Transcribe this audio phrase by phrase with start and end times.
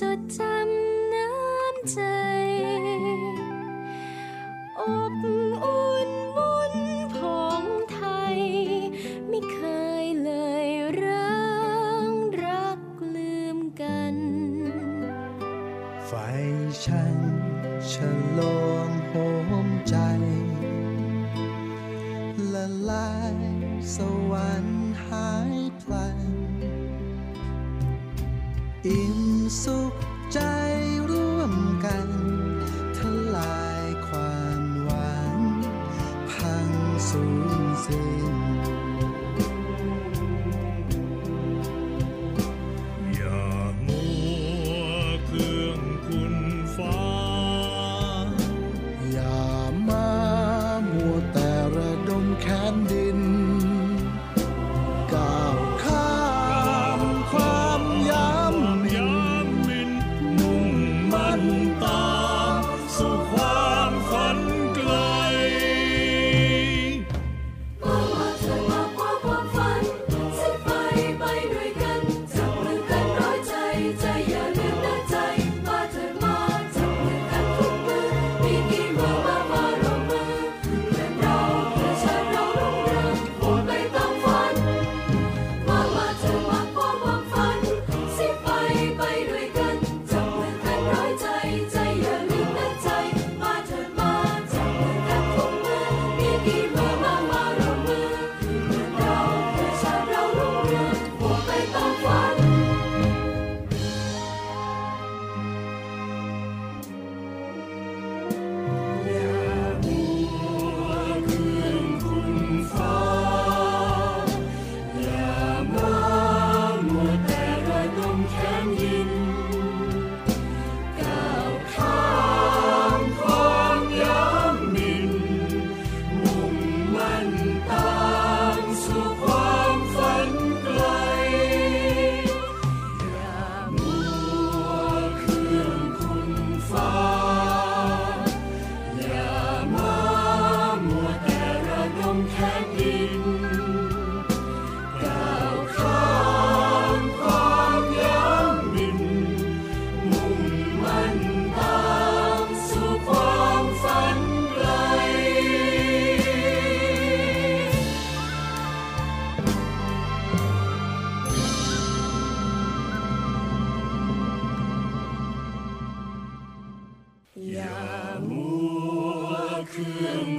[0.00, 2.13] จดจำน้ำใจ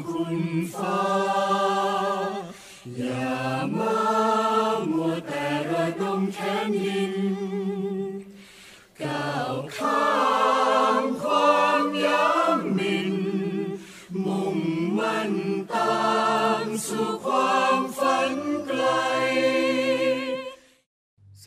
[0.06, 0.80] 困乏
[2.98, 4.05] 呀么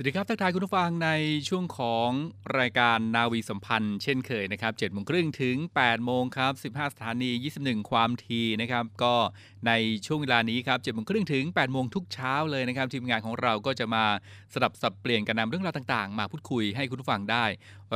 [0.00, 1.11] สวัสดีครับทักทายคุณผู้ฟังใน
[1.49, 2.11] ช่วงของ
[2.59, 7.31] รายการนาวีสัมพันธ์เช่นเคยนะครับ7โมงครึ่งถึง8โมงครับ15สถานี
[7.61, 9.15] 21 ความทีนะครับ ก็
[9.67, 9.73] ใน
[10.06, 14.05] ช่วงเวลานี้ครับ7โมงครึ่งถึง8โมงทุกเช้าเลยนะครับ ทีมงานของเราก็จะมา
[14.53, 17.44] สลับสับเปลี่ยนกันนำเรื่องราวต่างๆ มาพูดคุยให้คุณผู้ฟังได้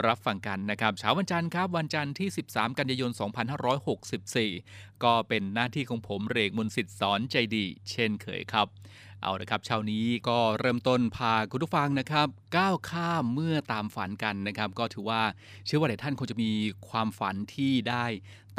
[0.07, 3.11] รับฟังกันนะครับเช้าวันจันทร์ครับวันจันทร์ที่ 13 กันยายน
[3.87, 8.69] 2564 ก็เป็นหน้าที่ของผมเรกมนสิทธิ์สอนใจดี เช่นเคยครับ
[9.23, 15.23] เอาละครับเช้านี้ก็เริ่มต้นพาคุณผู้ฟังนะครับ ก้าวข้ามเมื่อตามฝันกันนะครับ ก็ถือว่า
[15.67, 16.51] เชื่อว่าหลายท่านคงจะมี
[16.89, 18.05] ความฝันที่ได้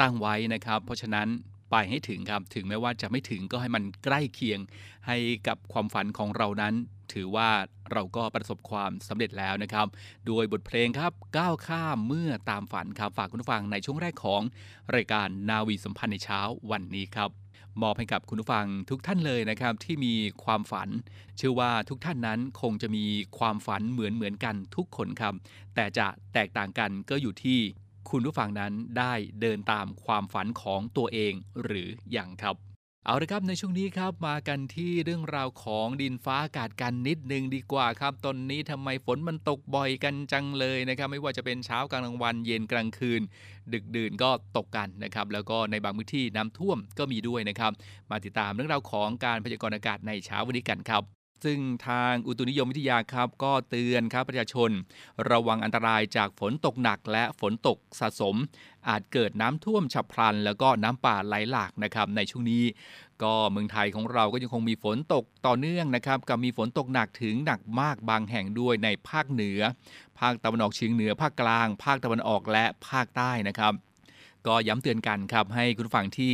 [0.00, 1.28] ตั้งไว้นะครับ เพราะฉะนั้น
[1.70, 4.60] ไปให้ถึงครับ ถึงแม้ว่าจะไม่ถึงก็ให้มันใกล้เคียง
[5.06, 5.16] ให้
[5.46, 6.74] กับความฝันของเรานั้น
[7.12, 7.48] ถือว่า
[7.92, 9.86] เราก็ประสบความสำเร็จแล้วนะครับ
[10.26, 14.42] โดยบทเพลงครับก้าวข้ามเมื่อตามฝันครับฝากคุณผู้ฟังในช่วงแรกของ
[14.96, 16.40] รายการนาวีสัมพันธ์ในเช้า
[16.70, 17.43] วันนี้ครับ
[17.82, 20.88] มอบให้กับคุณผู้ฟังทุกท่านเลยนะครับ ที่มีความฝัน
[21.36, 23.04] เชื่อว่าทุกท่านนั้นคงจะมี
[23.38, 25.34] ความฝันเหมือนเหมือนกันทุกคนครับ
[25.74, 27.58] แต่จะแตกต่างกันก็อยู่ที่
[28.10, 31.32] คุณผู้ฟังนั้นได้เดินตามความฝันของตัวเอง
[31.62, 32.56] หรืออยังครับ
[33.06, 43.22] เอาละครับในช่วงนี้ครับมากันที่เรื่องราวของดินฟ้าอากาศกันนิดนึงดีกว่าครับ ตอนนี้ทำไมฝนมันตกบ่อยกันจังเลยนะครับ ไม่ว่าจะเป็นเช้ากลางวันเย็นกลางคืน
[43.72, 47.72] ดึกดื่นก็ตกกันนะครับ แล้วก็ในบางพื้นที่น้ำท่วมก็มีด้วยนะครับ
[48.10, 51.58] มาติดตามเรื่องราวของการพยากรณ์อากาศในเช้าวันนี้กันครับ ซึ่ง
[51.88, 54.70] ทางอุตุนิยมวิทยาครับ ก็เตือนครับประชาชน
[55.30, 58.36] ระวังอันตรายจากฝนตกหนักและฝนตกสะสม
[58.88, 62.64] อาจเกิดน้ำท่วมฉับพลัน แล้วก็น้ำป่าไหลหลากนะครับในช่วงนี้
[63.22, 69.60] ก็เมืองไทยของเราก็ยังคงมีฝนตกต่อเนื่องนะครับกับมีฝนตกหนักถึงหนักมากบางแห่งด้วยในภาคเหนือ
[70.20, 73.72] ภาคตะวันออกเฉียงเหนือภาคกลาง ภาคตะวันออกและภาคใต้นะครับ
[74.48, 76.32] ก็ย้ำเตือนกันครับให้คุณฟังที่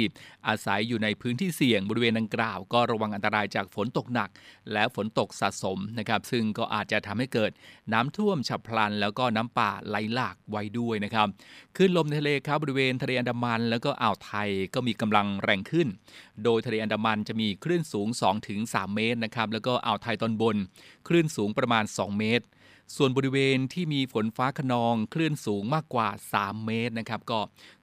[0.48, 4.30] อาศัยอยู่ในพื้นที่เสี่ยงบริเวณดังกล่าว ก็ระวังอันตรายจากฝนตกหนัก
[4.72, 7.50] และฝนตกสะสมนะครับซึ่งก็อาจจะทำให้เกิด
[7.92, 11.28] น้ำท่วมฉับพลัน แล้วก็น้ำป่าไหลหลากไว้ด้วยนะครับ
[11.76, 15.88] ขึ้นลมในทะเลครับบริเวณทะเลอันดามัน แล้วก็อ่าวไทยก็มีกำลังแรงขึ้น
[16.44, 18.08] โดยทะเลอันดามันจะมีคลื่นสูง
[18.52, 20.56] 2-3 เมตรนะครับแล้วก็อ่าวไทยตอนบน
[21.08, 22.46] คลื่นสูงประมาณ 2 เมตร
[22.96, 27.40] ส่วนบริเวณที่มีฝนฟ้าขนองคลื่นสูงมากกว่า 3 เมตรนะครับ ก็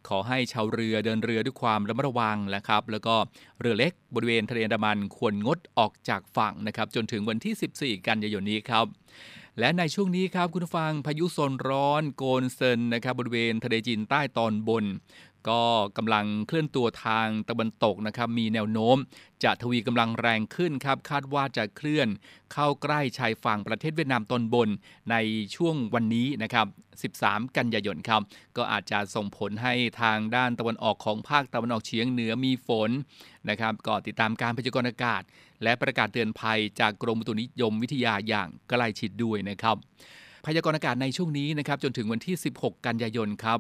[0.07, 3.15] ขอให้ชาวเรือเดินเรือด้วยความระมัดระวังนะครับ แล้วก็
[3.59, 8.85] เรือเล็กบริเวณทะเลอันดามันควรงดออกจากฝั่งนะครับ จนถึงวันที่ 14 กันยายนนี้ครับ
[9.59, 14.85] และในช่วงนี้ครับคุณฟังพายุโซนร้อนโกนเซินนะครับบริเวณทะเลจีนใต้ตอนบน
[15.49, 15.61] ก็
[15.97, 18.97] กำลังเคลื่อนตัวทางตะวันตกนะครับมีแนวโน้ม
[19.43, 22.07] จะทวีกำลังแรงขึ้นครับคาดว่าจะเคลื่อน
[22.53, 24.69] เข้าใกล้ชายฝั่งประเทศเวียดนามตอนบน
[25.11, 25.15] ใน
[25.55, 26.67] ช่วงวันนี้นะครับ
[27.23, 28.21] 13 กันยายนครับ
[28.57, 32.89] ก็อาจจะส่งผลให้ทางด้านตะวันออกของภาคตะวันออกเฉียงเหนือมีฝน
[33.49, 35.21] นะครับก็ติดตามการพยากรณ์อากาศ
[35.63, 39.75] และประกาศเตือนภัยจากกรมอุตุนิยมวิทยาอย่างใกล้ชิดด้วยนะครับ
[40.45, 43.59] พยากรณ์อากาศในช่วงนี้นะครับจนถึงวันที่ 16 กันยายนครับ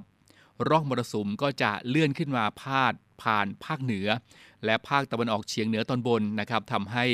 [0.69, 4.07] ร่องมรสุมก็จะเลื่อนขึ้นมาพาดผ่านภาคเหนือ
[4.65, 7.05] และภาคตะวันออกเฉียงเหนือตอนบนนะครับทำให้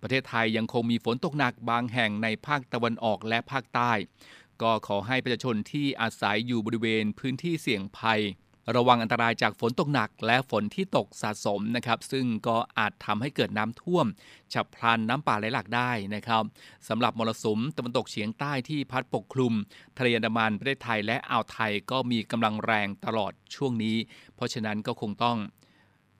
[0.00, 3.92] ประเทศไทยยังคงมีฝนตกหนักบางแห่งในภาคตะวันออกและภาคใต้
[4.62, 8.20] ก็ขอให้ประชาชนที่อาศัยอยู่บริเวณพื้นที่เสี่ยงภัย
[8.76, 14.06] ระวังอันตรายจากฝนตกหนัก และฝนที่ตกสะสมนะครับซึ่งก็อาจทำให้เกิดน้ำท่วม
[14.52, 16.44] ฉับพลันน้ำป่าไหลหลากได้นะครับ
[16.88, 19.52] สำหรับมรสุมตะวันตกเฉียงใต้ที่พัดปกคลุม
[19.98, 23.96] ทะเลอันดามันประเทศไทยและอ่าวไทยก็มีกำลังแรงตลอดช่วงนี้
[24.34, 25.38] เพราะฉะนั้นก็คงต้อง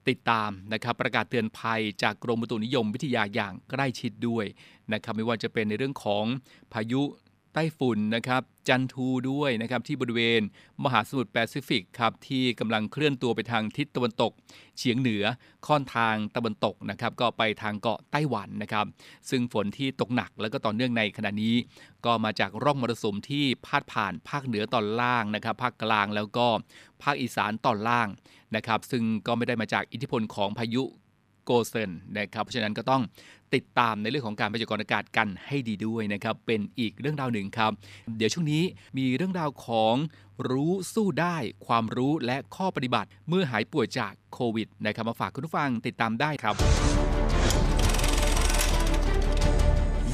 [0.09, 4.45] ติดตามนะครับประกาศเตือนภัยจากกรมอุตุนิยมวิทยาอย่างใกล้ชิดด้วย
[4.93, 6.25] นะครับไม่ว่าจะเป็นในเรื่องของ
[6.73, 7.01] พายุ
[7.59, 10.41] ต้ฝุ่นนะครับจันทูด้วยนะครับที่บริเวณ
[10.83, 14.31] มหาสมุทรแปซิฟิกครับที่กำลังเคลื่อนตัวไปทางทิศตะวันตก
[14.77, 15.23] เฉียงเหนือ
[15.67, 18.85] ค่อนทางตะวันตกนะครับก็ไปทางเกาะไต้หวันนะครับ
[19.29, 21.55] ซึ่งฝนที่ตกหนักแล้วก็ต่อเนื่องในขณะนี้
[22.05, 26.47] ก็มาจากร่องมรสุมที่พาดผ่านภาคเหนือตอนล่างนะครับภาคกลางแล้วก็
[27.03, 28.07] ภาคอีสานตอนล่าง
[28.55, 30.83] นะครับซึ่งก็ไม่ได้มาจากอิทธิพลของพายุ
[31.51, 33.01] โกเซนนะครับ เพราะฉะนั้นก็ต้อง
[33.55, 37.71] ติดตามในเรื่องของการพยากรณ์อากาศกันให้ดีด้วยนะครับ เป็นอีกเรื่องราวหนึ่งครับ
[38.17, 38.63] เดี๋ยวช่วงนี้
[38.97, 39.95] มีเรื่องราวของ
[40.49, 41.37] รู้สู้ได้
[41.67, 46.55] ความรู้และข้อปฏิบัติเมื่อหายป่วยจากโควิดนะครับมาฝากคุณผู้ฟังติดตามได้ครับ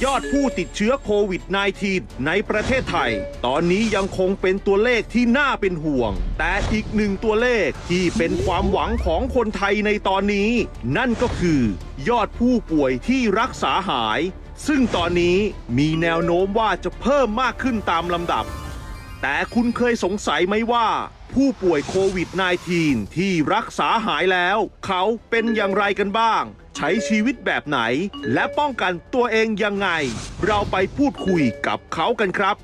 [0.03, 1.41] ยอดผู้ติดเชื้อโควิด
[1.83, 3.11] -19 ในประเทศไทย
[3.45, 10.51] ตอนนี้ยังคงเป็นตัวเลขที่น่าเป็นห่วง แต่อีกหนึ่งตัวเลขที่เป็นความหวังของคนไทยในตอนนี้
[10.97, 11.61] นั่นก็คือ
[12.09, 14.19] ยอดผู้ป่วยที่รักษาหาย
[14.67, 15.37] ซึ่งตอนนี้
[15.77, 18.45] มีแนวโน้มว่าจะเพิ่มมากขึ้นตามลำดับ
[19.21, 20.87] แต่คุณเคยสงสัยไหมว่า
[21.33, 22.29] ผู้ป่วยโควิด
[22.73, 26.43] -19 ที่รักษาหายแล้ว เขาเป็นอย่างไรกันบ้าง
[26.75, 27.79] ใช้ชีวิตแบบไหน
[28.33, 29.89] และป้องกันตัวเองยังไง
[30.45, 32.55] เราไปพูดคุยกับเขากันครับ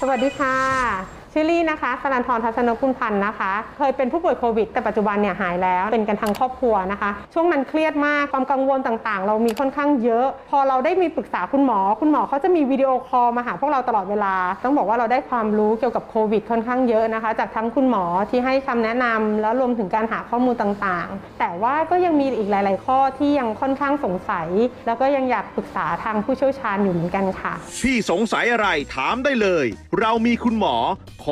[0.00, 22.86] สวัสดีค่ะ ชื่อลี่นะคะสรันทรทัศนกุลพันธ์นะคะ เคยเป็นผู้ป่วยโควิด แต่ปัจจุบันเนี่ยหายแล้ว เป็นกันทั้งครอบครัวนะคะ ช่วงนั้นเครียดมาก ความกังวลต่างๆ เรามีค่อนข้างเยอะ พอเราได้มีปรึกษาคุณหมอ คุณหมอเขาจะมีวิดีโอคอลมาหาพวกเราตลอดเวลา ต้องบอกว่าเราได้ความรู้เกี่ยวกับโควิด ค่อนข้างเยอะนะคะ จากทั้งคุณหมอที่ให้คำแนะนำแล้วรวมถึงการหาข้อมูลต่างๆ แต่ว่าก็ยังมีอีกหลาย ๆ
[22.86, 24.48] ข้อที่ยังค่อนข้างสงสัย
[24.86, 29.66] แล้วก็ยังอยากปรึกษาทางผู้เชี่ยวชาญอยู่เหมือนกันค่ะพี่สงสัยอะไรถามได้เลย
[30.00, 30.76] เรามีคุณหมอ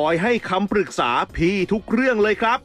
[0.03, 2.59] อยให้คำปรึกษาพี่ทุกเรื่องเลยครับ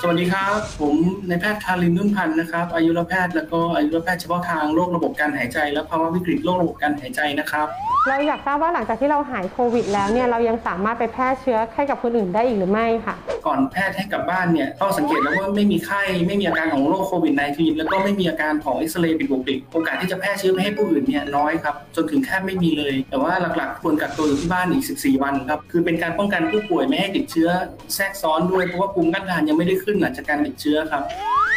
[0.00, 0.96] สวัสดีครับ ผม
[1.28, 7.66] นายแพทย์ทารินนุ่นพันธ์นะครับ อายุรแพทย์แล้วก็อายุรแพทย์เฉพาะทางโรคระบบการหายใจ และภาวะวิกฤตโรคระบบการหายใจนะครับ
[8.08, 13.14] เราอยากทราบว่าหลังจากที่เราหายโควิด แล้วเนี่ยเรายังสามารถไปแพร่เชื้อให้กับคนอื่นได้อีกหรือไม่ค่ะ
[13.46, 27.48] ก่อนแพทย์ให้กลับบ้านเนี่ยต้องสังเกตแล้วว่าไม่มีไข้ไม่มีอาการของโรคโควิด -19 แล้วก็ไม่มีอาการของเอ็กซเรย์ผิดปกติโอกาสที่จะแพร่เชื้อไปให้ผู้อื่นเนี่ยน้อยครับจนถึงแทบไม่มีเลย แต่ว่าหลักๆควรกักตัวอยู่ที่บ้านอีก 14 วันครับคือเป็นการป้องกันผู้ป่วยไม่ให้ติดเชื้อ
[27.94, 31.02] แทรกซ้อนด้วยเพราะว่าภูมิต้านทานยังไม่ได้ขึ้นหลังจากการติดเชื้อครับ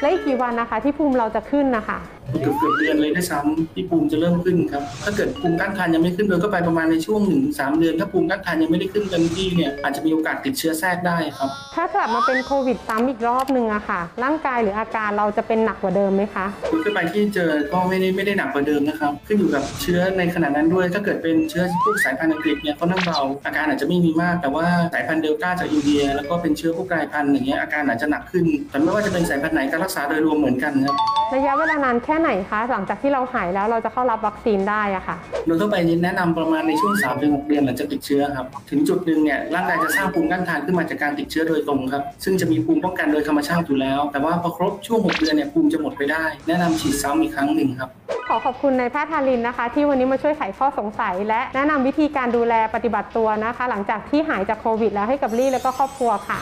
[0.01, 1.99] และอีกกี่วันนะคะที่ภูมิเราจะขึ้นนะคะ
[2.29, 30.95] เกือบเกือบเดือนเลยด้วยซ้ำที่ภูมิจะเริ่มขึ้นครับ ถ้าเกิดภูมิต้านทานยังไม่ขึ้นโดยก็ไปประมาณในช่วงหนึ่งสามเดือน ถ้าภูมิต้านทานยังไม่ได้ขึ้นเต็มที่เนี่ยอาจจะมีโอกาสติดเชื้อแทรกได้ครับ ถ้ากลับมาเป็นโควิดซ้ำอีกรอบหนึ่งอะค่ะ ร่างกายหรืออาการเราจะเป็นหนักกว่าเดิมไหมคะคุณขึ้นไปที่เจอก็ไม่ได้ไม่ได้หนักกว่าเดิมนะครับ ขึ้นอยู่กับเชื้อในขณะนั้นด้วย ถ้าเกิดเป็นเชื้อพวกสายพันธุ์อังกฤษเนี่ยเขานั่งเบาอาการอาจจะไม่มีมาก แต่ว่าสายพันธุ์เดลต้าจากอินเดีย แล้วก็เป็นเชื้อพวกกลายพันธุ์อย่างเงี้ยอาการอาจจะหนักขึ้น แต่ไม่ว่าจะเป็นสายพันธุ์ไหนการรักษาโดยรวมเหมือนกันครับ
[31.35, 47.89] ระยะเวลานานแค่ไหนคะหลังจากที่เราหายแล้วเราจะเข้ารับวัคซีนได้อะค่ะ โดยทั่วไปแนะนำประมาณในช่วง3เดือน6เดือนหลังจากติดเชื้อครับ ถึงจุดหนึ่งเนี่ยร่างกายจะสร้างภูมิต้านทานขึ้นมาจากการติดเชื้อโดยตรงครับ ซึ่งจะมีภูมิป้องกันโดยธรรมชาติอยู่แล้ว แต่ว่าพอครบช่วง 6 เดือนเนี่ยภูมิจะหมดไปได้ แนะนำฉีดซ้ำอีกครั้งหนึ่งครับ
[48.27, 56.39] ขอขอบคุณนายแพทย์ทารินนะคะ ที่วันนี้มาช่วยไขข้อสงสัย และแนะนำวิธีการดูแลปฏิบัติตัวนะคะ หลังจากที่หายจากโควิด แล้วให้กับลี่แล้วก็ครอบครัวค่ะ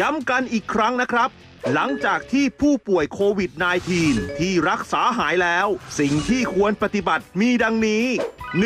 [0.00, 1.30] ย้ำกันอีกครั้งนะครับ
[1.72, 3.50] หลังจากที่ผู้ป่วยโควิด
[3.94, 8.04] -19 ที่รักษาหายแล้ว สิ่งที่ควรปฏิบัติมีดังนี้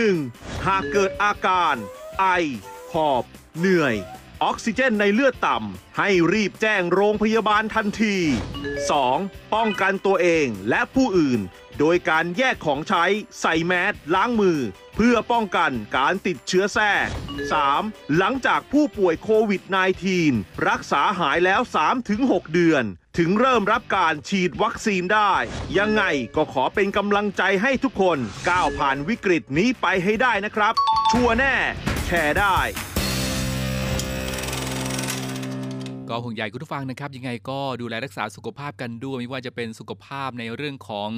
[0.03, 0.67] 1.
[0.67, 1.75] หากเกิดอาการ
[2.21, 2.27] ไอ
[2.93, 3.25] หอบ
[3.59, 3.95] เหนื่อย
[4.43, 8.17] ออกซิเจนในเลือดต่ำ ให้รีบแจ้งโรงพยาบาลทันที
[8.85, 9.55] 2.
[9.55, 11.41] ป้องกันตัวเองและผู้อื่น
[11.81, 13.05] โดยการแยกของใช้
[13.41, 14.59] ใส่แมสล้างมือ
[14.97, 17.09] เพื่อป้องกันการติดเชื้อแทรก
[17.63, 18.17] 3.
[18.17, 19.63] หลังจากผู้ป่วยโควิด
[20.15, 21.61] -19 รักษาหายแล้ว
[22.07, 22.85] 3-6 เดือน
[23.19, 25.33] ถึงเริ่มรับการฉีดวัคซีนได้
[25.79, 26.03] ยังไง
[26.37, 28.19] ก็ขอเป็นกำลังใจให้ทุกคน
[28.49, 30.75] ก้าวผ่านวิกฤตนี้ไปให้ได้นะครับ
[31.11, 31.55] ชัวร์แน่
[32.07, 32.59] แชร์ได้
[36.11, 41.11] ก็ห่วงใยคุณผู้ฟังนะครับ ยังไงก็ดูแลรักษาสุขภาพกันด้วย ไม่ว่าจะเป็นสุขภาพในเรื่องของ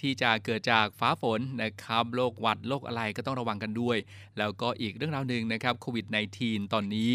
[0.00, 3.96] ที่จะเกิดจากฟ้าฝนนะครับโรคหวัดโรคอะไรก็ต้องระวังกันด้วย
[4.38, 6.06] แล้วก็อีกเรื่องราวหนึ่งนะครับโควิด
[6.40, 7.10] -19 ตอนนี้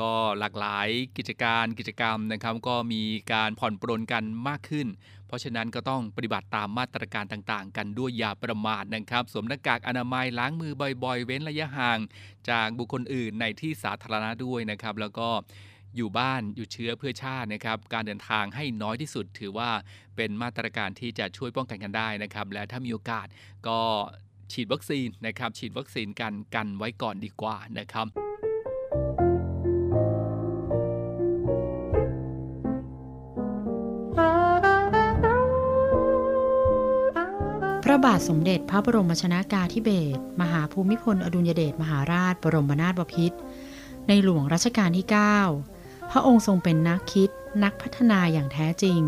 [0.00, 3.02] ก็หลากหลายกิจการกิจกรรมนะครับ ก็มี
[3.32, 4.86] การผ่อนปรนกันมากขึ้น
[5.26, 10.72] เพราะฉะนั้นก็ต้องปฏิบัติตามมาตรการต่างๆ กันด้วยอย่าประมาทนะครับ สวมหน้ากากอนามัยล้างมือ
[11.04, 11.98] บ่อยๆ เว้นระยะห่าง
[12.50, 15.28] จากบุคคลอื่นในที่สาธารณะด้วยนะครับ แล้วก็
[15.96, 19.70] อยู่บ้านอยู่เชื้อเพื่อชาตินะครับการเดินทางให้น้อยที่สุด ถือว่า
[20.16, 23.26] เป็นมาตรการที่จะช่วยป้องกันกันได้นะครับ และถ้ามีโอกาส
[23.66, 23.80] ก็
[24.52, 28.06] ฉีดวัคซีนนะครับ ฉีดวัคซีนกันกันไว้ก่อนดีกว่านะครับ
[37.84, 43.36] พระบาทสมเด็จพระบรมชนากาธิเบศรมหาภูมิพล อดุลยเดชมหาราช บรมนาถบพิตร
[44.08, 45.75] ในหลวงรัชกาลที่ 9
[46.10, 47.30] พระองค์ทรงเป็นนักคิด
[47.64, 49.00] นักพัฒนาอย่างแท้จริง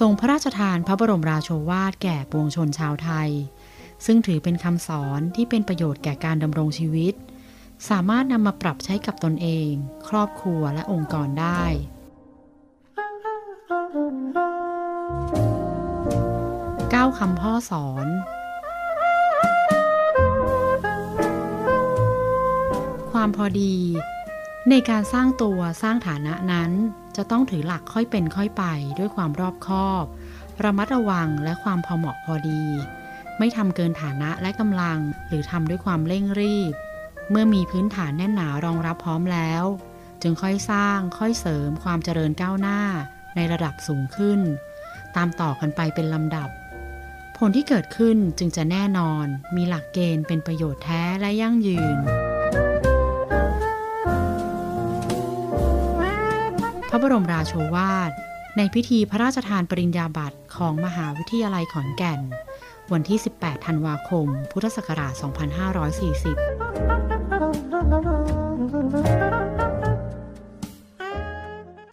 [0.00, 3.30] ทรงพระราชทานพระบรมราโชวาทแก่ปวงชนชาวไทย
[4.06, 7.14] ซึ่งถือเป็นคำสอนที่เป็นประโยชน์แก่การดำรงชีวิต
[7.88, 9.70] สามารถนำมาปรับใช้กับตนเอง
[10.08, 11.64] ครอบครัวและองค์กรได้
[16.90, 18.06] เก้าคำพ่อสอน
[23.10, 23.76] ความพอดี
[24.70, 26.70] ในการสร้างตัวสร้างฐานะนั้น
[27.16, 28.64] จะต้องถือหลักค่อยเป็นค่อยไป
[28.98, 30.04] ด้วยความรอบคอบ
[30.64, 32.62] ระมัดระวังและความพอเหมาะพอดี
[33.38, 34.98] ไม่ทำเกินฐานะและกำลัง
[35.28, 36.72] หรือทำด้วยความเร่งรีบ
[37.30, 39.64] เมื่อมีพื้นฐานแน่นหนารองรับพร้อมแล้ว
[40.22, 42.80] จึงค่อยสร้างค่อยเสริมความเจริญก้าวหน้า
[43.36, 44.40] ในระดับสูงขึ้น
[45.16, 46.48] ตามต่อกันไปเป็นลำดับ
[47.36, 51.98] ผลที่เกิดขึ้นจึงจะแน่นอน มีหลักเกณฑ์เป็นประโยชน์แท้และยั่งยืน
[56.92, 58.12] พระบรมราโชวาท
[58.56, 62.20] ในพิธีพระราชทานปริญญาบัตรของมหาวิทยาลัยขอนแก่น
[62.92, 65.24] วันที่ 18 ธันวาคม พุทธศักราช 2540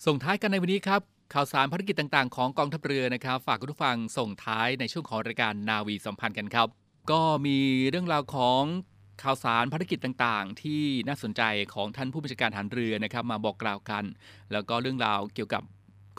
[0.05, 1.01] ส่งท้ายกันในวันนี้ครับ
[1.33, 6.67] ข่าวสารภารกิจต่างๆ ของกองทัพเรือนะครับ ฝากคุณผู้ฟังส่งท้ายในช่วงของรายการนาวีสัมพันธ์กันครับ
[7.11, 7.57] ก็มี
[7.89, 8.63] เรื่องราวของ
[9.23, 11.41] ข่าวสารภารกิจต่างๆ ที่น่าสนใจ
[11.73, 14.03] ของท่านผู้บัญชาการฐานเรือนะครับ มาบอกกล่าวกัน
[14.51, 15.63] แล้วก็เรื่องราวเกี่ยวกับ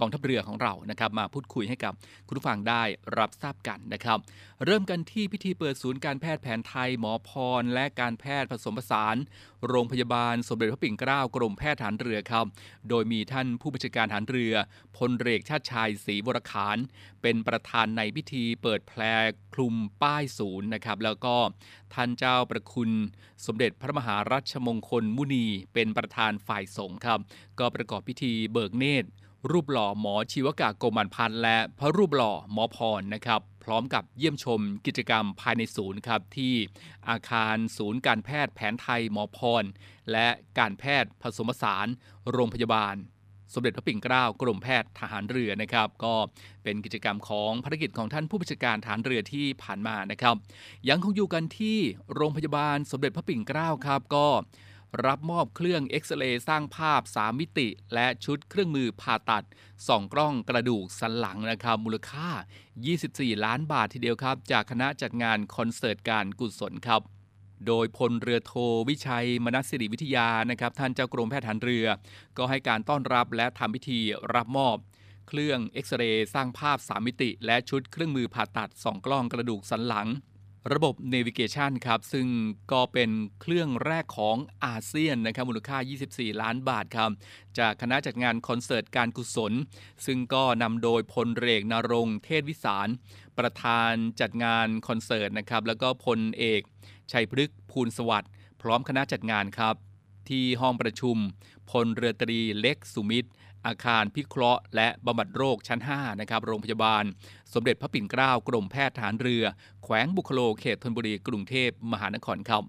[0.01, 1.93] กองทัพเรือของเรานะครับมาพูดคุยให้กับ
[2.27, 2.83] คุณผู้ฟังได้
[3.19, 4.19] รับทราบกันนะครับ
[4.65, 9.17] เริ่มกันที่พิธีเปิดศูนย์การแพทย์แผนไทยหมอพร และการแพทย์ผสมผสาน
[9.69, 12.47] โรงพยาบาลสมเด็จพระปิ่นเกล้ากรมแพทย์ฐานเรือครับ
[12.89, 14.55] โดยมีท่านผู้บัญชาการฐานเรือ
[14.97, 16.79] พลเรือชาติชายศรีวรขาน
[17.23, 19.03] เป็นประธานในพิธีเปิดแพร
[19.55, 21.37] คลุมป้ายศูนย์นะครับแล้วก็
[21.95, 22.91] ท่านเจ้าประคุณ
[23.47, 27.21] สมเด็จพระมหารัชมงคลมุนี เป็นประธานฝ่ายสงฆ์ครับ
[27.59, 29.09] ก็ประกอบพิธีเบิกเนตร
[29.51, 36.55] รูปหล่อหมอชีวกะโกมันพันธ์และพระรูปหล่อหมอพรนะครับพร้อมกับเยี่ยมชมกิจกรรมภายในศูนย์ครับที่
[37.09, 39.65] อาคารศูนย์การแพทย์แผนไทยหมอพร
[40.13, 40.29] และ
[40.59, 41.87] การแพทย์ผสมผสาน
[42.31, 42.97] โรงพยาบาล
[43.55, 46.15] สมเด็จพระปิ่นเกล้ากรมแพทย์ทหารเรือนะครับ ก็
[46.63, 50.37] เป็นกิจกรรมของภารกิจของท่านผู้บัญชาการฐานเรือที่ผ่านมานะครับ
[50.89, 51.79] ยังคงอยู่กันที่
[52.15, 54.27] โรงพยาบาลสมเด็จพระปิ่นเกล้าครับก็
[55.07, 59.47] รับมอบเครื่องเอ็กซเรย์สร้างภาพ 3 มิติ และชุดเครื่องมือผ่าตัด
[59.87, 62.29] ส่องกล้องกระดูกสันหลังนะครับมูลค่า
[62.87, 67.03] 24 ล้านบาททีเดียวครับ จากคณะจัดงานคอนเสิร์ตการกุศลครับ
[67.67, 68.53] โดยพลเรือโท
[68.89, 71.87] วิชัย มนัสสิริวิทยานะครับท่านเจ้ากรมแพทย์ฐานเรือ
[72.37, 74.01] ก็ให้การต้อนรับและทำพิธี
[74.35, 74.77] รับมอบ
[75.29, 80.09] เครื่องเอ็กซเรย์สร้างภาพ 3 มิติ และชุดเครื่องมือผ่าตัดส่องกล้องกระดูกสันหลัง
[80.73, 82.27] ระบบ Navigation ครับ ซึ่ง
[82.73, 83.11] ก็เป็น
[83.41, 85.79] เครื่องแรกของอาเซียนนะครับมูลค่า
[86.11, 87.11] 24 ล้านบาทครับ
[87.59, 89.53] จากคณะจัดงานคอนเสิร์ตการกุศล
[90.07, 92.89] ซึ่งก็นำโดยพลเรกนรงเทศวิสาร
[93.39, 96.61] ประธานจัดงานคอนเสิร์ตนะครับ แล้วก็พลเอก
[97.13, 98.31] ชัยพฤกษ์ภูลสวัสดิ์
[98.63, 99.75] พร้อมคณะจัดงานครับ
[100.29, 101.17] ที่ห้องประชุม
[101.71, 103.31] พลเรือตรีเล็กสุมิตร
[103.69, 107.05] อาคารพิเคราะห์ และบำบัดโรคชั้น 5 นะครับ โรงพยาบาล
[107.55, 109.45] สมเด็จพระปิ่นเกล้ากรมแพทย์ฐานเรือ
[109.85, 112.63] แขวงบุคโลเขตธนบุรีกรุงเทพมหานครครับ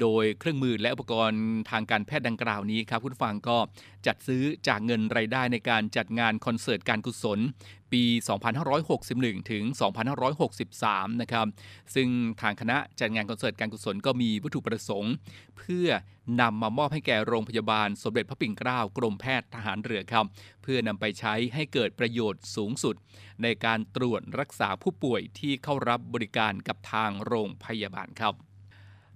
[0.00, 3.56] โดยเครื่องมือและอุปกรณ์ทางการแพทย์ดังกล่าวนี้ครับคุณฟังก็
[4.06, 7.38] จัดซื้อจากเงินรายได้ในการจัดงานคอนเสิร์ตการกุศล
[7.92, 8.02] ปี
[8.76, 9.64] 2561 ถึง
[10.42, 11.46] 2563 นะครับ
[11.94, 12.08] ซึ่ง
[12.40, 15.12] ทางคณะจัดงานคอนเสิร์ตการกุศลก็มีวัตถุประสงค์
[15.58, 15.88] เพื่อ
[16.40, 20.24] นำมามอบให้แก่โรงพยาบาลสมเด็จพระปิ่นเกล้ากรมแพทย์ทหารเรือครับ
[20.62, 22.94] เพื่อนำไปใช้ให้เกิดประโยชน์สูงสุด
[23.42, 28.34] ในการตรวจรักษาผู้ป่วยที่เข้ารับบริการกับทางโรงพยาบาลครับ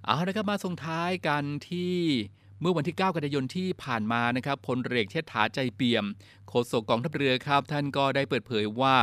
[0.05, 1.97] เอาละครับมาส่งท้ายกันที่
[2.61, 6.05] เมื่อวันที่ 9 กันยายนที่ผ่านมานะครับพลเรือเชษฐาใจเปี่ยม
[6.49, 8.97] โฆษกกองทัพเรือครับ ท่านก็ได้เปิดเผยว่า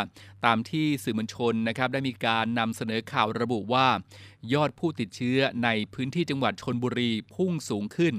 [0.45, 3.87] ตามที่สื่อมวลชนนะครับได้มีการนำเสนอข่าวระบุว่า
[4.53, 8.13] ยอดผู้ติดเชื้อในพื้นที่จังหวัดชนบุรีพุ่งสูงขึ้น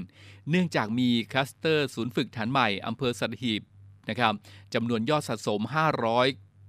[0.49, 3.61] เนื่องจากมีคลัสเตอร์ศูนย์ฝึกฐานใหม่อำเภอสัตหีบ
[4.09, 4.33] นะครับ
[4.73, 5.73] จำนวนยอดสะสม 500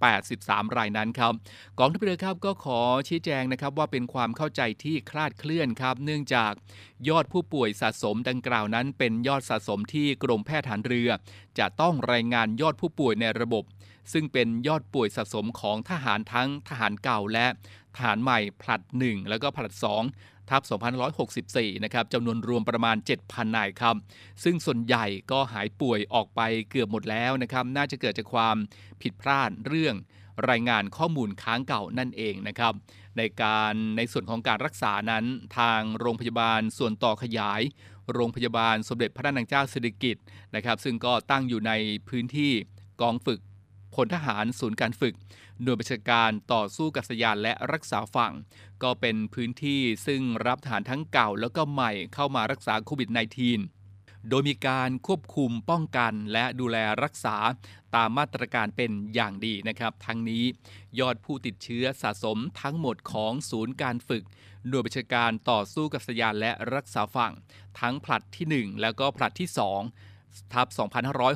[0.05, 1.33] 83 รายนั้นครับ
[1.79, 6.53] กองทัพเรือครับก็ขอชี้แจงนะครับว่าเป็นความเข้าใจที่คลาดเคลื่อนครับ เนื่องจาก
[7.09, 11.11] ยอดผู้ป่วยสะสมดังกล่าวนั้น เป็นยอดสะสมที่กรมแพทย์ฐานเรือ
[11.59, 13.65] จะต้องรายงานยอดผู้ป่วยในระบบ
[14.13, 17.47] ซึ่งเป็นยอดป่วยสะสมของทหารทั้งทหารเก่าและ
[17.97, 20.63] ทหารใหม่ผลัด 1 แล้วก็ผลัด 2 ทับ
[21.23, 23.97] 2564 นะครับจำนวนรวมประมาณ 7,000 นายครับ
[24.45, 28.57] ซึ่งส่วนใหญ่ก็หายป่วยออกไปเกือบหมดแล้วนะครับ น่าจะเกิดจากความ
[29.03, 29.95] ผิดพลาดเรื่อง
[30.51, 32.75] รายงานข้อมูลค้างเก่านั่นเองนะครับ
[33.19, 35.25] ในการในส่วนของการรักษานั้น
[35.59, 37.63] ทางโรงพยาบาลส่วนต่อขยาย
[38.13, 41.73] โรงพยาบาลสมเด็จพระนางเจ้าสิริกิติ์นะครับ ซึ่งก็ตั้งอยู่ใน
[42.09, 42.53] พื้นที่
[43.03, 43.41] กองฝึก
[43.95, 45.15] พลทหารศูนย์การฝึก
[45.63, 48.33] หน่วยบัญชาการต่อสู้กับสยานและรักษาฝั่ง
[48.83, 57.37] ก็เป็นพื้นที่ซึ่งรับทหารทั้งเก่าแล้วก็ใหม่เข้ามารักษาโควิด -19 โดยมีการควบคุมป้องกันและดูแลรักษา
[57.95, 60.45] ตามมาตรการเป็นอย่างดีนะครับ ทั้งนี้
[60.99, 64.25] ยอดผู้ติดเชื้อสะสมทั้งหมดของศูนย์การฝึก
[64.69, 67.33] หน่วยบัญชาการต่อสู้กับสยานและรักษาฝั่ง
[67.81, 70.16] ทั้งผลัดที่ 1 แล้วก็ผลัดที่ 2
[70.55, 70.67] ทับ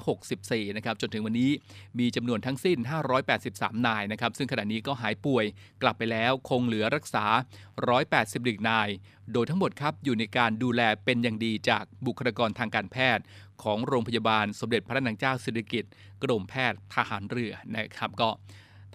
[0.04, 1.50] 2564 นะครับ จนถึงวันนี้
[1.98, 2.78] มีจำนวนทั้งสิ้น
[3.32, 5.44] 583 นายนะครับ ซึ่งขณะนี้ก็หายป่วย
[5.82, 7.24] กลับไปแล้วคงเหลือรักษา
[7.96, 8.88] 181 นาย
[9.32, 13.24] โดยทั้งหมดครับ อยู่ในการดูแลเป็นอย่างดีจากบุคลากรทางการแพทย์
[13.62, 18.30] ของโรงพยาบาลสมเด็จพระนางเจ้าสิริกิติ์กรมแพทย์ทหารเรือนะครับก็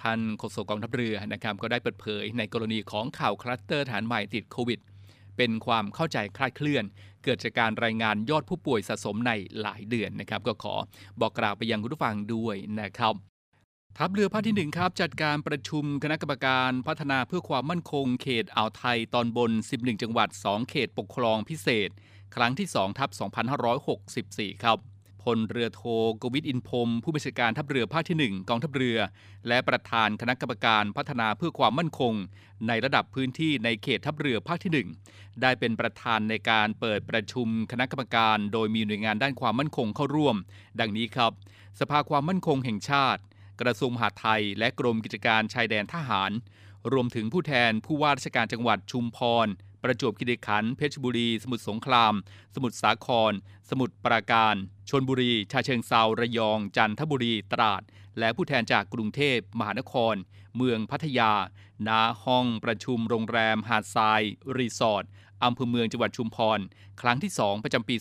[0.02, 4.80] ท่านโฆษกกองทัพเรือนะครับก็ได้เปิดเผยในกรณีของข่าวคลัสเตอร์ฐานใหม่ติดโควิด
[5.38, 6.84] เป็นความเข้าใจคลาดเคลื่อน
[7.26, 10.76] เกิดจากการรายงานยอดผู้ป่วยสะสมในหลายเดือนนะครับ ก็ขอ
[11.20, 13.16] บอกกล่าวไปยังคุณผู้ฟังด้วยนะครับ
[13.98, 21.90] ทัพเรือภาคที่1ครับจัดการประชุมคณะกรรมการพัฒนาเพื่อความมั่นคงเขตอ่าวไทยตอนบน 11 จังหวัด 2 เขตปกครองพิเศษ
[22.36, 23.10] ครั้งที่2ทับ
[23.82, 24.95] 2564 ครับ
[25.26, 25.82] พลเรือโท
[26.22, 28.98] กวิทอินพรมผู้บัญชาการทัพเรือภาคที่ 1 กองทัพเรือ
[29.48, 32.14] และประธานคณะกรรมการพัฒนาเพื่อความมั่นคง
[32.68, 40.36] ในระดับพื้นที่ในเขตทัพเรือภาคที่ 1 ได้เป็นประธานในการเปิดประชุมคณะกรรมการ โดยมีหน่วยงานด้านความมั่นคงเข้าร่วม
[40.80, 41.32] ดังนี้ครับ
[41.80, 43.22] สภาความมั่นคงแห่งชาติ
[43.62, 46.32] กระทรวงมหาดไทย และกรมกิจการชายแดนทหาร
[46.94, 49.48] รวมถึงผู้แทนผู้ว่าราชการจังหวัดชุมพร
[49.86, 52.14] ประจวบคีรีขันธ์เพชรบุรี สมุทรสงคราม
[52.56, 53.34] สมุทรสาคร
[53.70, 54.56] สมุทรปราการ
[54.90, 57.82] ชนบุรี ชาเชิงเซาระยอง จันทบุรี ตราด
[58.20, 60.16] และผู้แทนจากกรุงเทพมหานคร
[60.56, 61.34] เมืองพัทยา
[61.88, 61.90] ณ
[62.24, 64.22] ห้องประชุมโรงแรม หาดทราย
[64.58, 65.04] รีสอร์ท
[65.44, 66.60] อำเภอเมืองจังหวัดชุมพร
[67.02, 67.96] ครั้งที่ 2 ประจำปี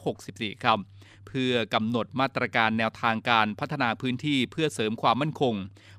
[0.00, 0.78] 2564 ครับ
[1.26, 5.54] เพื่อกำหนดมาตรการแนวทางการพัฒนาพื้นที่เพื่อเสริมความมั่นคง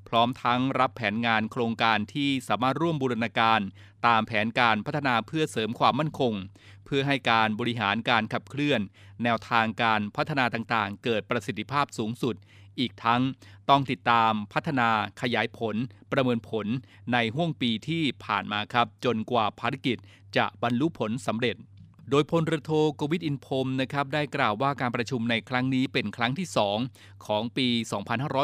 [0.10, 3.60] พร้อมทั้งรับแผนงานโครงการที่สามารถร่วมบูรณาการ
[4.08, 6.34] ตามแผนการพัฒนาเพื่อเสริมความมั่นคง
[6.86, 8.82] เพื่อให้การบริหารการขับเคลื่อน
[9.24, 12.36] แนวทางการพัฒนาต่างๆ เกิดประสิทธิภาพสูงสุด
[12.80, 13.22] อีกทั้ง
[13.70, 14.90] ต้องติดตามพัฒนา
[15.22, 15.76] ขยายผล
[16.12, 16.68] ประเมินผล
[17.14, 19.98] ในห่วงปีที่ผ่านมาครับ จนกว่าภารกิจ
[20.38, 21.56] จะบรรลุผลสำเร็จ
[22.10, 26.48] โดยพลเรือโทกวิทอินพรมนะครับได้กล่าวว่าการประชุมในครั้งนี้เป็นครั้งที่
[26.86, 27.68] 2 ของปี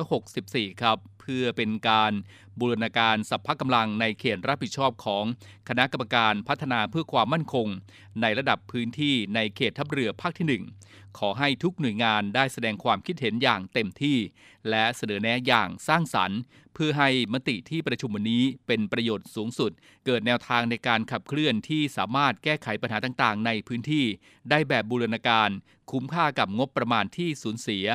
[0.03, 0.97] 2564 ครับ
[1.27, 2.11] เพื่อเป็นการ
[2.59, 5.23] บูรณาการสัพพะกำลังในเขตรับผิดชอบของ
[5.69, 7.67] คณะกรรมการพัฒนาเพื่อความมั่นคง
[8.21, 14.17] ในระดับพื้นที่ในเขตทัพเรือภาคที่ 1 ขอให้ทุกหน่วยงานได้แสดงความคิดเห็นอย่างเต็มที่
[14.69, 16.39] และเสนอแนะอย่างสร้างสรรค์
[16.73, 19.71] เพื่อให้มติที่ประชุมวันนี้เป็นประโยชน์สูงสุด
[20.05, 24.05] เกิดแนวทางในการขับเคลื่อนที่สามารถแก้ไขปัญหาต่างๆ ในพื้นที่
[24.49, 25.49] ได้แบบบูรณาการ
[25.91, 27.85] คุ้มค่ากับงบประมาณที่สูญเสีย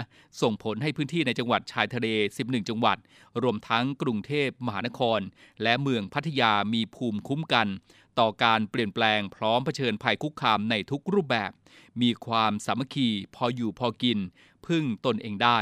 [0.40, 2.06] ส่งผลให้พื้นที่ในจังหวัดชายทะเล
[2.40, 2.98] 11 จังหวัด
[3.42, 5.20] รวมทั้งกรุงเทพมหานคร
[5.62, 7.68] และเมืองพัทยามีภูมิคุ้มกัน
[8.20, 11.50] ต่อการเปลี่ยนแปลงพร้อมเผชิญภัยคุกคามในทุกรูปแบบ
[12.02, 14.18] มีความสามัคคีพออยู่พอกิน
[14.66, 15.58] พึ่งตนเองได้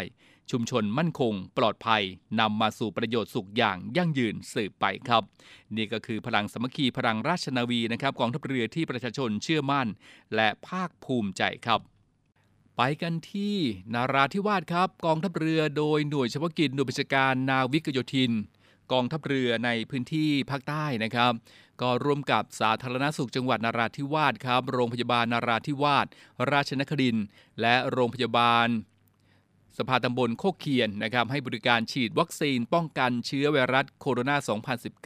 [0.51, 2.03] ชุมชนมั่นคง ปลอดภัย
[2.41, 5.23] นำมาสู่ประโยชน์สุขอย่างยั่งยืนสืบไปครับ
[5.77, 9.89] นี่ก็คือพลังสามัคคีพลังราชนาวีนะครับกองทัพเรือที่ประชาชนเชื่อมั่น
[10.35, 11.81] และภาคภูมิใจครับ
[12.77, 13.57] ไปกันที่
[13.95, 18.33] นาราธิวาสครับกองทัพเรือโดยหน่วยเฉพาะกิจหน่วยบัญชาการนาวิกโยธิน
[18.93, 21.33] กองทัพเรือในพื้นที่ภาคใต้นะครับ
[21.83, 26.07] ก็ร่วมกับสาธารณสุขจังหวัดนาราธิวาสครับโรงพยาบาลนาราธิวาส
[26.53, 27.25] ราชนครินทร์
[27.61, 28.69] และโรงพยาบาล
[29.79, 34.31] สภาตำบลโคกเคียนนะครับให้บริการฉีดวัคซีนป้องกันเชื้อไวรัสโคโรน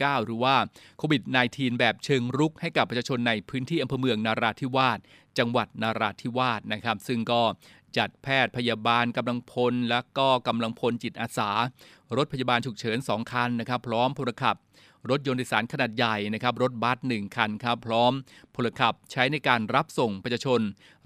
[0.09, 0.55] า 2019 หรือว่า
[0.97, 4.99] โควิด -19 แบบเชิงรุกให้กับประชาชนในพื้นที่อำเภอเมืองนาราธิวาส
[5.37, 7.41] จังหวัดนาราธิวาสนะครับ ซึ่งก็
[7.97, 11.51] จัดแพทย์พยาบาลกำลังพล และก็กำลังพลจิตอาสา
[12.17, 14.55] รถพยาบาลฉุกเฉิน 2 คันนะครับ พร้อมพลขับ
[15.09, 18.13] รถยนต์โดยสารขนาดใหญ่นะครับรถบัสหนึ่งคันครับพร้อม
[18.55, 20.61] พลขับใช้ในการรับส่งประชาชน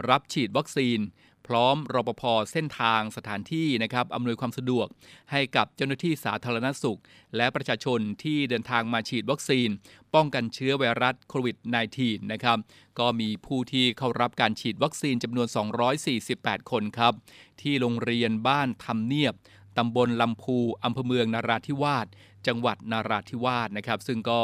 [0.10, 0.99] รับฉีดวัคซีน
[1.47, 4.88] พร้อมรปภเส้นทางสถานที่นะครับอำนวยความสะดวก
[5.31, 6.99] ให้กับเจ้าหน้าที่สาธารณสุข
[7.36, 9.69] และประชาชนที่เดินทางมาฉีดวัคซีน
[10.15, 11.57] ป้องกันเชื้อไวรัสโควิด
[11.93, 12.57] -19 นะครับ
[12.99, 15.47] ก็มีผู้ที่เข้ารับการฉีดวัคซีนจำนวน
[16.10, 17.13] 248 คนครับ
[17.62, 19.33] ที่โรงเรียนบ้านทำเนียบ
[19.78, 22.08] ตำบลลำภูอำเภอเมืองนราธิวาส
[22.48, 24.40] จังหวัดนราธิวาสนะครับ ซึ่งก็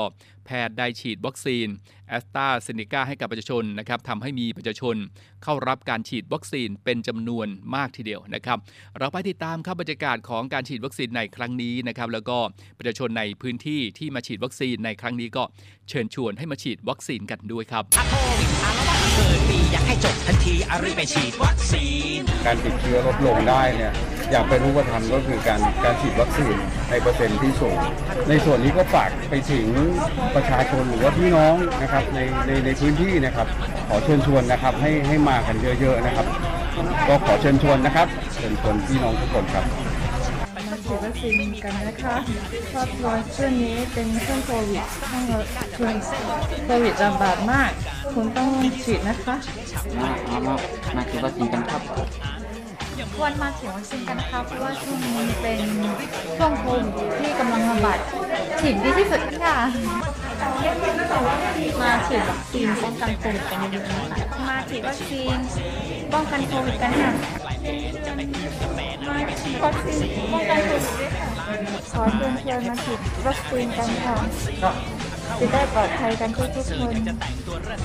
[0.45, 1.67] แพทย์ได้ฉีดวัคซีน
[2.07, 4.95] แอสตราเซเนกาให้กับประชาชนนะครับทำให้มีประชาชน
[5.43, 8.57] เข้ารับการฉีดวัคซีนเป็นจำนวนมากทีเดียวนะครับ
[8.99, 12.37] เราไปติดตามครับบรรยากาศของการฉีดวัคซีนในครั้งนี้นะครับ แล้วก็
[12.77, 15.43] ประชาชนในพื้นที่ที่มาฉีดวัคซีนในครั้งนี้ก็
[15.89, 17.83] เชิญชวนให้มาฉีดวัคซีนกันด้วยครับ
[19.15, 23.93] ถ้าโควิดมาแล้วว่าเกิดปีอยากให้จบทันทีอารีบไปฉีดวัคซีน การติดเชื้อลดลงได้เนี่ย
[24.31, 26.55] อย่างเป็นรูปธรรมก็คือการการฉีดวัคซีน
[26.89, 27.77] ในเปอร์เซ็นต์ที่สูง
[28.29, 29.67] ในส่วนนี้ก็ฝากไปถึง
[30.35, 33.47] ประชาชนหรือว่าพี่น้องนะครับในในในพื้นที่นะครับ
[33.89, 36.27] ขอเชิญชวนนะครับให้ให้มากันเยอะๆนะครับ
[37.07, 39.65] ก็ขอเชิญชวนนะครับเชิญชวนพี่น้องทุกคนครับ
[40.93, 42.15] ฉีดวัคซีนกันนะคะ
[42.69, 45.23] เพราะว่าช่วงนี้เป็นช่วงโควิดช่วง
[45.77, 45.93] ช่วง
[46.65, 47.71] โควิดระบาดมาก
[48.13, 48.49] คุณต้อง
[48.83, 49.35] ฉีดนะคะ
[49.99, 50.53] มาเอามา
[50.95, 51.81] มาฉีดวัคซีนกันครับ
[53.15, 55.59] ควรมาฉีดวัคซีนกันนะคะเพราะว่าช่วงนี้เป็น
[56.37, 56.87] ช่วงโควิด
[57.19, 57.99] ที่กำลังระบาด
[58.59, 59.55] ฉีดดีที่สุดค่ะ
[61.81, 65.37] มาฉีดวัคซีนป้องกันโควิดกันเยอะๆนะคะมาฉีดวัคซีน
[66.13, 71.27] ป้องกันโควิดกันค่ะมาฉีด วัคซีนป้องกันโควิดด้วยค่ะ
[71.93, 74.15] ขอเชิญชวนมาฉีดวัคซีนกันค่ะ
[75.39, 76.95] จะได้ปลอดภัยกันทุกทุกคน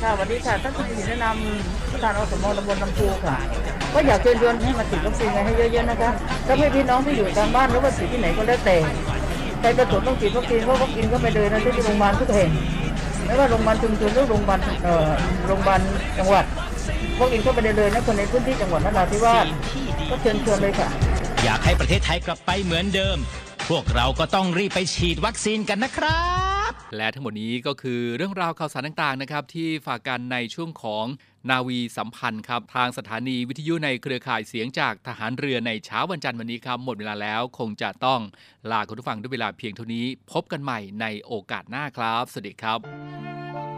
[0.03, 3.37] ค่ะวันนี้ค่ะท่านผู้แนะนำประธานอสมตำบลลำพูค่ะ
[3.95, 6.11] ก็อยากเชิญชวนให้มาฉีดวัคซีนกันให้เยอะๆนะคะ
[6.47, 8.77] ถ้าไม่พี่น้องที่อยู่ตามบ้านหรือว่าฉีดที่ไหนก็แล้วแต่
[9.61, 12.51] ใครประสงค์ต้องฉีดวัคซีนก็วัคซีนก็ไปเลยนะที่โรงพยาบาลทุกแห่ง
[13.25, 15.09] ไม่ว่าโรงพยาบาลชุมชนหรือโรงพยาบาลเอ่อ
[15.47, 15.81] โรงพยาบาล
[16.19, 16.45] จังหวัด
[17.20, 19.46] วัคซีนก็ไปได้เลยนะคนในพื้นที่จังหวัดนราธิวาส
[20.11, 20.88] ก็เชิญชวนเลยค่ะ
[21.44, 23.18] อยากให้ประเทศไทยกลับไปเหมือนเดิม
[23.68, 26.22] พวกเราก็ต้องรีบไปฉีดวัคซีนกันนะครั
[26.70, 31.04] บ และทั้งหมดนี้ก็คือเรื่องราวข่าวสารต่างๆนะครับ ที่ฝากกันในช่วงของ
[31.50, 38.20] นาวีสัมพันธ์ครับ ทางสถานีวิทยุในเครือข่ายเสียงจากทหารเรือในเช้าวันจันทร์วันนี้ครับ หมดเวลาแล้วคงจะต้อง
[38.70, 43.78] ลาคุณผู้ฟังด้วยเวลาเพียงเท่านี้ พบกันใหม่ในโอกาสหน้าครับ สวัสดีครับบ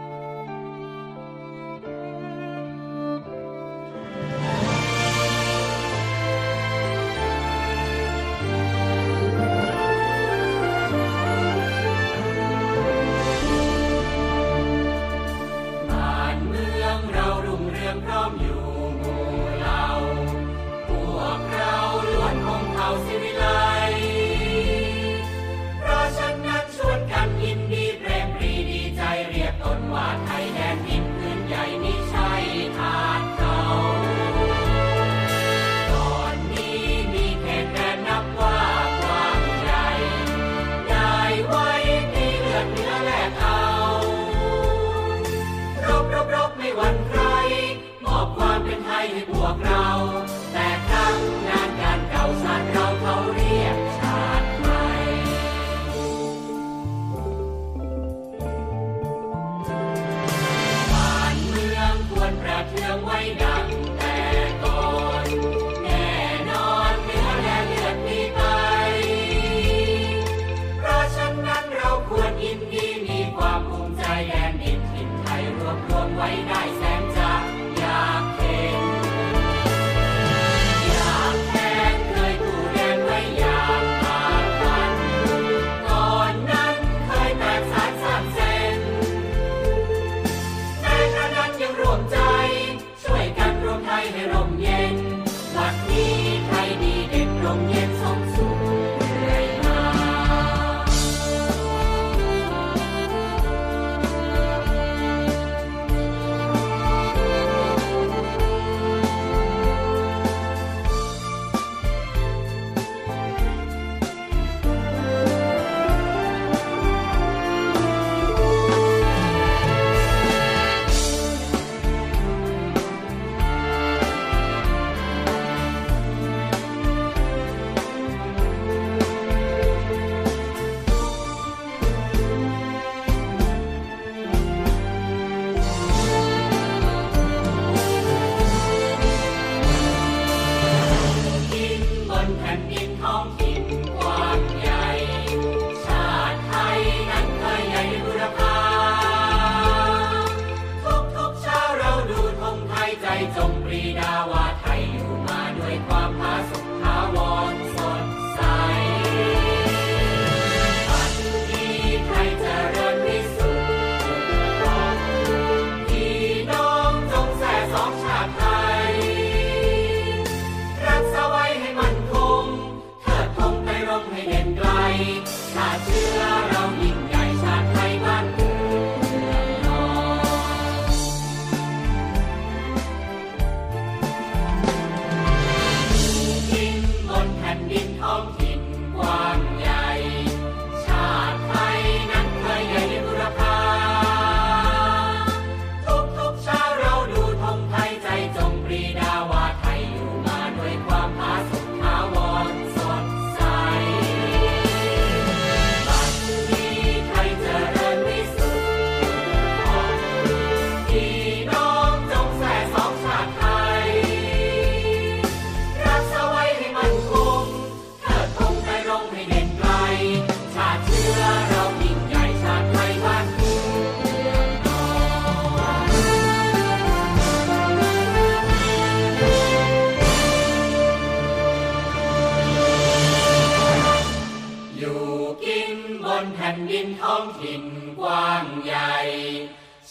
[236.55, 237.63] นแผ่นดินท้องถิ่น
[237.99, 238.95] กว้างใหญ่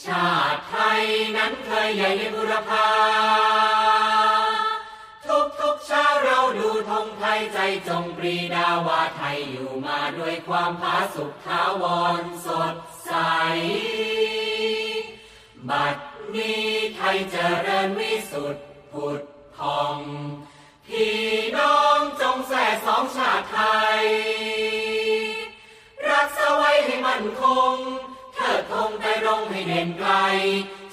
[0.05, 1.05] ชาติไทย
[1.37, 2.91] นั้นเคยใหญ่ในบุรพา
[5.27, 11.85] ทุกทุกชาเราดูธงไทยใจจงปรีดาว่าไทยอยู่มาด้วยความผาสุกท้าว
[12.21, 13.13] รสดใส
[15.69, 15.97] บัด
[16.35, 19.21] นี้ไทยเจริญวิสุทธิ์ผุด
[19.57, 19.99] พอง
[20.87, 21.21] พี่
[21.57, 23.61] น้องจงแส่สองชาติไท
[23.99, 25.00] ย
[26.57, 27.75] ไว้ให้มั่นคง
[28.35, 30.11] เถิดธงไตรงให้เด่นไกล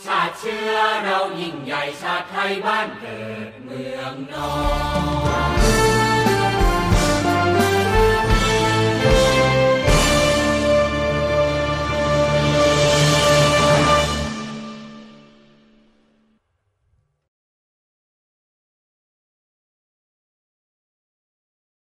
[0.03, 0.71] ชาติเชื้อ
[1.03, 4.51] เรายิ่งใหญ่ชาติไทยบ้านเกิดเมืองนอ
[5.95, 5.96] น